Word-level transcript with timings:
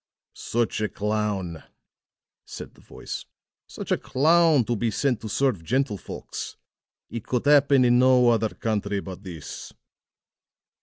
"Such 0.33 0.81
a 0.81 0.89
clown," 0.89 1.61
said 2.43 2.73
the 2.73 2.81
voice, 2.81 3.25
"such 3.67 3.91
a 3.91 3.99
clown 3.99 4.63
to 4.65 4.75
be 4.75 4.89
sent 4.89 5.21
to 5.21 5.29
serve 5.29 5.63
gentlefolks. 5.63 6.55
It 7.11 7.27
could 7.27 7.45
happen 7.45 7.85
in 7.85 7.99
no 7.99 8.29
other 8.29 8.49
country 8.49 8.99
but 8.99 9.21
this." 9.21 9.73